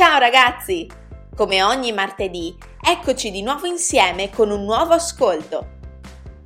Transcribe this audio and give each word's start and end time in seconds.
Ciao 0.00 0.18
ragazzi! 0.18 0.90
Come 1.36 1.62
ogni 1.62 1.92
martedì, 1.92 2.56
eccoci 2.80 3.30
di 3.30 3.42
nuovo 3.42 3.66
insieme 3.66 4.30
con 4.30 4.50
un 4.50 4.64
nuovo 4.64 4.94
ascolto. 4.94 5.66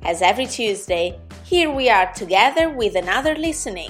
As 0.03 0.19
every 0.19 0.45
Tuesday, 0.45 1.17
here 1.49 1.69
we 1.69 1.89
are 1.89 2.11
together 2.13 2.67
with 2.67 2.97
another 2.97 3.37
listening. 3.37 3.89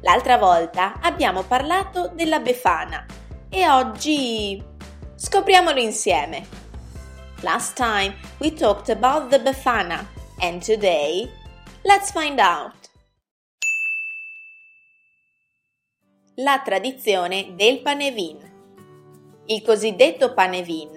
L'altra 0.00 0.38
volta 0.38 0.98
abbiamo 1.02 1.42
parlato 1.42 2.10
della 2.14 2.40
Befana 2.40 3.04
e 3.50 3.68
oggi 3.68 4.64
scopriamolo 5.14 5.78
insieme. 5.78 6.46
Last 7.40 7.76
time 7.76 8.16
we 8.38 8.54
talked 8.54 8.88
about 8.88 9.28
the 9.28 9.40
Befana 9.40 10.08
and 10.40 10.64
today 10.64 11.30
let's 11.82 12.10
find 12.10 12.40
out. 12.40 12.77
La 16.40 16.60
tradizione 16.64 17.54
del 17.56 17.80
panevin. 17.80 18.36
Il 19.46 19.60
cosiddetto 19.60 20.34
panevin 20.34 20.92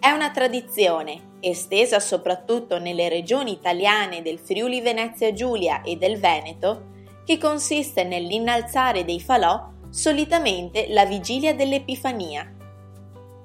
è 0.00 0.08
una 0.08 0.30
tradizione 0.30 1.36
estesa 1.40 2.00
soprattutto 2.00 2.78
nelle 2.78 3.10
regioni 3.10 3.52
italiane 3.52 4.22
del 4.22 4.38
Friuli 4.38 4.80
Venezia 4.80 5.34
Giulia 5.34 5.82
e 5.82 5.96
del 5.96 6.18
Veneto, 6.18 6.92
che 7.26 7.36
consiste 7.36 8.04
nell'innalzare 8.04 9.04
dei 9.04 9.20
falò 9.20 9.68
solitamente 9.90 10.86
la 10.88 11.04
vigilia 11.04 11.54
dell'Epifania. 11.54 12.50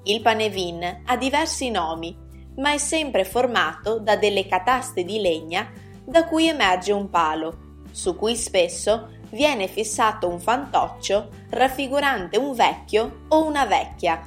Il 0.04 0.22
panevin 0.22 1.02
ha 1.04 1.16
diversi 1.18 1.68
nomi, 1.68 2.16
ma 2.56 2.72
è 2.72 2.78
sempre 2.78 3.26
formato 3.26 3.98
da 3.98 4.16
delle 4.16 4.46
cataste 4.46 5.04
di 5.04 5.20
legna 5.20 5.70
da 6.02 6.24
cui 6.24 6.48
emerge 6.48 6.92
un 6.92 7.10
palo, 7.10 7.58
su 7.90 8.16
cui 8.16 8.36
spesso 8.36 9.20
viene 9.32 9.66
fissato 9.66 10.28
un 10.28 10.40
fantoccio 10.40 11.28
raffigurante 11.50 12.38
un 12.38 12.54
vecchio 12.54 13.24
o 13.28 13.44
una 13.44 13.66
vecchia. 13.66 14.22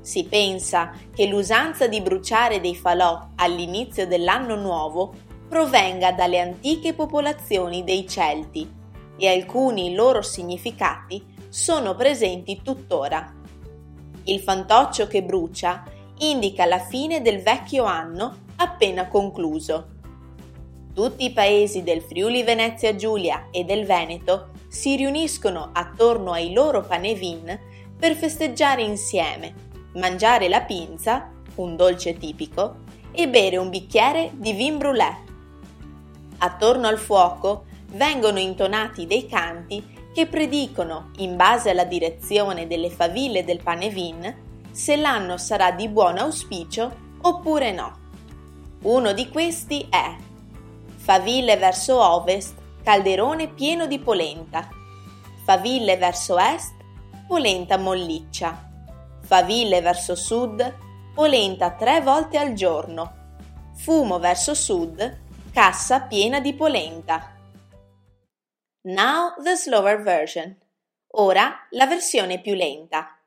Si 0.00 0.24
pensa 0.24 0.92
che 1.14 1.26
l'usanza 1.26 1.86
di 1.86 2.00
bruciare 2.00 2.60
dei 2.60 2.74
falò 2.74 3.28
all'inizio 3.36 4.06
dell'anno 4.06 4.56
nuovo 4.56 5.14
provenga 5.48 6.12
dalle 6.12 6.40
antiche 6.40 6.94
popolazioni 6.94 7.84
dei 7.84 8.08
Celti 8.08 8.80
e 9.16 9.28
alcuni 9.28 9.94
loro 9.94 10.22
significati 10.22 11.24
sono 11.48 11.94
presenti 11.94 12.60
tuttora. 12.62 13.32
Il 14.24 14.40
fantoccio 14.40 15.06
che 15.06 15.22
brucia 15.22 15.84
indica 16.18 16.64
la 16.64 16.78
fine 16.78 17.20
del 17.20 17.42
vecchio 17.42 17.84
anno 17.84 18.36
appena 18.56 19.08
concluso. 19.08 20.00
Tutti 20.94 21.24
i 21.24 21.32
paesi 21.32 21.82
del 21.82 22.02
Friuli 22.02 22.42
Venezia 22.42 22.94
Giulia 22.94 23.46
e 23.50 23.64
del 23.64 23.86
Veneto 23.86 24.50
si 24.68 24.94
riuniscono 24.94 25.70
attorno 25.72 26.32
ai 26.32 26.52
loro 26.52 26.82
panevin 26.82 27.58
per 27.98 28.14
festeggiare 28.14 28.82
insieme, 28.82 29.54
mangiare 29.94 30.50
la 30.50 30.60
pinza, 30.60 31.30
un 31.54 31.76
dolce 31.76 32.18
tipico, 32.18 32.80
e 33.10 33.26
bere 33.26 33.56
un 33.56 33.70
bicchiere 33.70 34.32
di 34.34 34.52
vin 34.52 34.76
brûlé. 34.76 35.16
Attorno 36.38 36.88
al 36.88 36.98
fuoco 36.98 37.64
vengono 37.92 38.38
intonati 38.38 39.06
dei 39.06 39.26
canti 39.26 39.82
che 40.12 40.26
predicono, 40.26 41.10
in 41.18 41.36
base 41.36 41.70
alla 41.70 41.84
direzione 41.84 42.66
delle 42.66 42.90
faville 42.90 43.44
del 43.44 43.62
panevin, 43.62 44.34
se 44.70 44.96
l'anno 44.96 45.38
sarà 45.38 45.70
di 45.70 45.88
buon 45.88 46.18
auspicio 46.18 46.94
oppure 47.22 47.72
no. 47.72 48.00
Uno 48.82 49.12
di 49.14 49.30
questi 49.30 49.86
è 49.88 50.16
faville 51.02 51.56
verso 51.56 52.00
ovest, 52.00 52.54
calderone 52.84 53.48
pieno 53.48 53.86
di 53.86 53.98
polenta, 53.98 54.68
faville 55.44 55.96
verso 55.96 56.38
est, 56.38 56.72
polenta 57.26 57.76
molliccia, 57.76 58.70
faville 59.20 59.80
verso 59.80 60.14
sud, 60.14 60.78
polenta 61.12 61.72
tre 61.72 62.00
volte 62.02 62.38
al 62.38 62.52
giorno, 62.52 63.40
fumo 63.74 64.20
verso 64.20 64.54
sud, 64.54 65.20
cassa 65.52 66.02
piena 66.02 66.38
di 66.38 66.54
polenta. 66.54 67.36
Now 68.82 69.34
the 69.42 69.56
slower 69.56 70.00
version. 70.02 70.56
Ora 71.14 71.66
la 71.70 71.86
versione 71.86 72.40
più 72.40 72.54
lenta. 72.54 73.18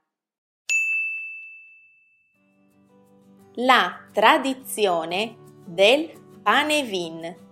La 3.56 4.08
tradizione 4.14 5.36
del 5.66 6.40
panevin. 6.42 7.45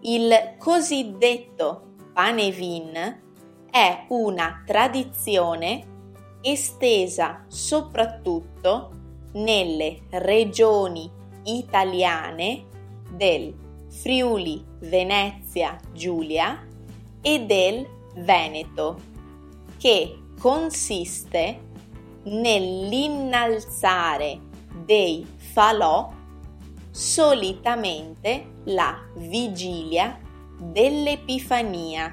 Il 0.00 0.54
cosiddetto 0.58 1.94
panevin 2.12 2.92
è 3.68 4.04
una 4.10 4.62
tradizione 4.64 5.84
estesa 6.40 7.44
soprattutto 7.48 8.92
nelle 9.32 10.02
regioni 10.10 11.10
italiane 11.42 12.64
del 13.10 13.52
Friuli 13.88 14.64
Venezia 14.78 15.76
Giulia 15.92 16.64
e 17.20 17.44
del 17.44 17.84
Veneto, 18.14 19.00
che 19.78 20.16
consiste 20.38 21.66
nell'innalzare 22.22 24.38
dei 24.84 25.26
falò 25.34 26.12
solitamente 26.98 28.62
la 28.64 28.98
vigilia 29.14 30.18
dell'Epifania. 30.58 32.12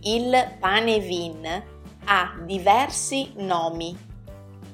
Il 0.00 0.56
panevin 0.58 1.62
ha 2.04 2.40
diversi 2.46 3.32
nomi, 3.36 3.94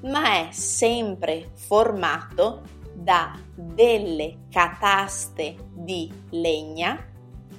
ma 0.02 0.46
è 0.46 0.52
sempre 0.52 1.50
formato 1.54 2.62
da 2.94 3.36
delle 3.52 4.44
cataste 4.48 5.56
di 5.72 6.08
legna 6.30 7.04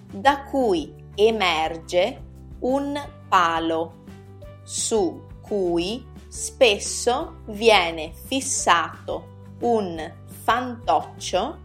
da 0.09 0.44
cui 0.44 0.96
emerge 1.16 2.24
un 2.59 2.97
palo 3.28 4.06
su 4.64 5.22
cui 5.42 6.06
spesso 6.30 7.42
viene 7.47 8.14
fissato 8.14 9.36
un 9.59 10.26
fantoccio 10.47 11.58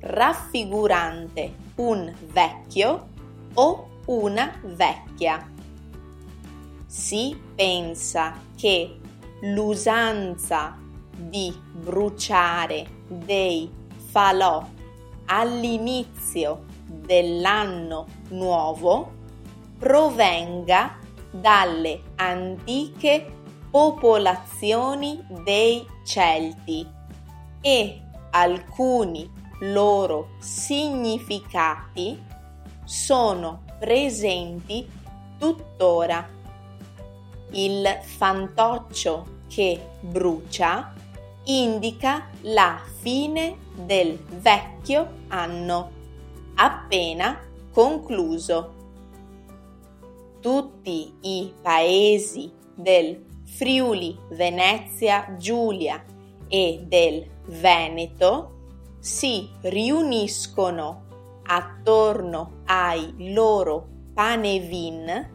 raffigurante 0.00 1.54
un 1.76 2.14
vecchio 2.30 3.08
o 3.54 3.88
una 4.04 4.52
vecchia. 4.64 5.50
Si 6.84 7.34
pensa 7.54 8.38
che 8.54 9.00
l'usanza 9.40 10.76
di 11.16 11.58
bruciare 11.72 12.86
dei 13.08 13.72
falò 14.10 14.62
all'inizio 15.24 16.64
dell'anno 16.84 18.06
nuovo 18.28 19.10
provenga 19.78 20.98
dalle 21.30 22.02
antiche 22.16 23.32
popolazioni 23.70 25.24
dei 25.42 25.86
Celti 26.04 27.00
e 27.62 28.02
alcuni 28.30 29.30
loro 29.60 30.32
significati 30.38 32.20
sono 32.84 33.62
presenti 33.78 34.86
tuttora. 35.38 36.28
Il 37.52 37.98
fantoccio 38.02 39.40
che 39.48 39.80
brucia 40.00 40.92
indica 41.44 42.28
la 42.42 42.80
fine 43.00 43.56
del 43.74 44.18
vecchio 44.18 45.08
anno 45.28 45.90
appena 46.54 47.38
concluso. 47.72 48.80
Tutti 50.40 51.14
i 51.20 51.52
paesi 51.60 52.50
del 52.74 53.24
Friuli 53.44 54.18
Venezia 54.30 55.34
Giulia 55.38 56.04
e 56.54 56.84
del 56.86 57.26
Veneto 57.46 58.96
si 59.00 59.48
riuniscono 59.62 61.06
attorno 61.44 62.60
ai 62.66 63.32
loro 63.32 63.88
panevin 64.12 65.30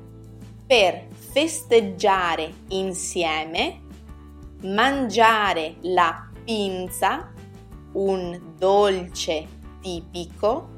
per 0.68 1.08
festeggiare 1.10 2.54
insieme, 2.68 3.82
mangiare 4.62 5.78
la 5.82 6.30
pinza, 6.44 7.34
un 7.94 8.54
dolce 8.56 9.48
tipico, 9.82 10.76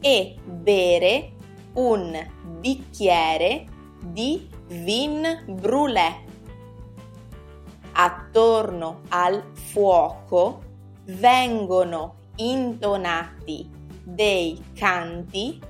e 0.00 0.36
bere 0.46 1.32
un 1.74 2.26
bicchiere 2.58 3.66
di 4.02 4.48
vin 4.68 5.44
brûlé 5.46 6.27
attorno 7.92 9.00
al 9.08 9.42
fuoco 9.52 10.62
vengono 11.04 12.16
intonati 12.36 13.68
dei 14.02 14.62
canti 14.74 15.60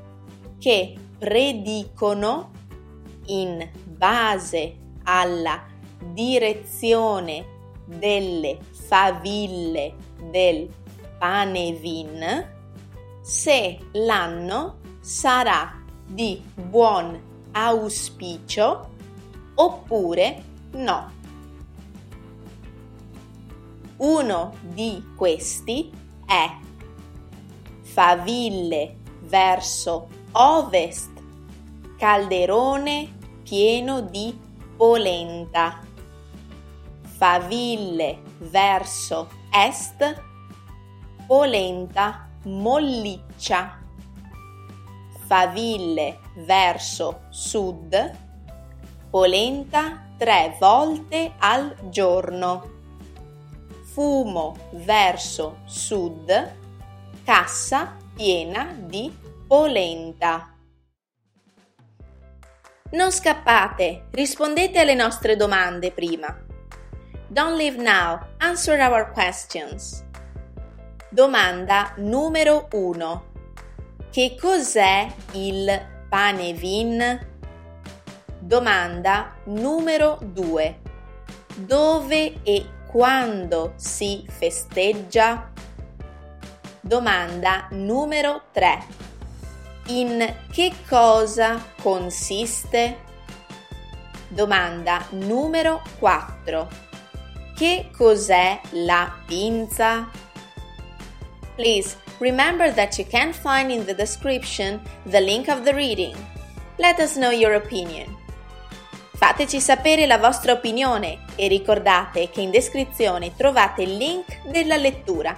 che 0.58 0.94
predicono 1.18 2.50
in 3.26 3.68
base 3.84 4.76
alla 5.04 5.64
direzione 6.12 7.56
delle 7.84 8.58
faville 8.70 9.94
del 10.30 10.68
Panevin 11.18 12.56
se 13.22 13.78
l'anno 13.92 14.78
sarà 15.00 15.82
di 16.06 16.42
buon 16.54 17.20
auspicio 17.52 18.88
oppure 19.54 20.42
no. 20.72 21.17
Uno 23.98 24.54
di 24.60 25.12
questi 25.16 25.90
è 26.24 26.56
faville 27.82 28.96
verso 29.22 30.06
ovest, 30.30 31.10
calderone 31.96 33.16
pieno 33.42 34.00
di 34.02 34.38
polenta. 34.76 35.80
Faville 37.02 38.22
verso 38.38 39.28
est, 39.50 40.22
polenta 41.26 42.28
molliccia. 42.44 43.82
Faville 45.26 46.20
verso 46.36 47.22
sud, 47.30 48.16
polenta 49.10 50.04
tre 50.16 50.56
volte 50.60 51.34
al 51.38 51.74
giorno. 51.90 52.76
Fumo 53.98 54.56
verso 54.74 55.58
sud, 55.64 56.30
cassa 57.24 57.96
piena 58.14 58.72
di 58.78 59.12
polenta. 59.44 60.54
Non 62.92 63.10
scappate, 63.10 64.04
rispondete 64.12 64.78
alle 64.78 64.94
nostre 64.94 65.34
domande 65.34 65.90
prima. 65.90 66.32
Don't 67.26 67.56
leave 67.56 67.82
now, 67.82 68.20
answer 68.36 68.78
our 68.78 69.10
questions. 69.10 70.04
Domanda 71.10 71.92
numero 71.96 72.68
1. 72.70 73.24
Che 74.12 74.36
cos'è 74.40 75.12
il 75.32 76.06
panevin? 76.08 77.26
Domanda 78.38 79.34
numero 79.46 80.20
2. 80.22 80.82
Dove 81.56 82.34
e 82.44 82.76
quando 82.90 83.74
si 83.76 84.24
festeggia? 84.26 85.50
Domanda 86.80 87.66
numero 87.70 88.42
3. 88.52 88.82
In 89.88 90.34
che 90.50 90.72
cosa 90.88 91.62
consiste? 91.82 92.96
Domanda 94.28 95.04
numero 95.10 95.82
4. 95.98 96.68
Che 97.54 97.90
cos'è 97.94 98.60
la 98.70 99.12
pinza? 99.26 100.08
Please 101.56 101.96
remember 102.20 102.72
that 102.72 102.98
you 102.98 103.04
can 103.04 103.32
find 103.32 103.70
in 103.70 103.84
the 103.84 103.94
description 103.94 104.80
the 105.04 105.20
link 105.20 105.48
of 105.48 105.64
the 105.64 105.74
reading. 105.74 106.14
Let 106.78 107.00
us 107.00 107.16
know 107.16 107.30
your 107.30 107.54
opinion. 107.54 108.16
Fateci 109.18 109.60
sapere 109.60 110.06
la 110.06 110.16
vostra 110.16 110.52
opinione 110.52 111.24
e 111.34 111.48
ricordate 111.48 112.30
che 112.30 112.40
in 112.40 112.52
descrizione 112.52 113.34
trovate 113.34 113.82
il 113.82 113.96
link 113.96 114.48
della 114.48 114.76
lettura. 114.76 115.36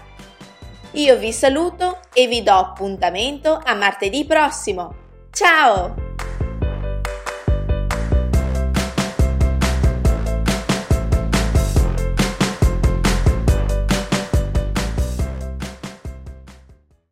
Io 0.93 1.17
vi 1.17 1.33
saluto 1.33 2.01
e 2.13 2.27
vi 2.27 2.43
do 2.43 2.53
appuntamento 2.53 3.59
a 3.65 3.73
martedì 3.73 4.27
prossimo. 4.27 4.95
Ciao! 5.31 6.10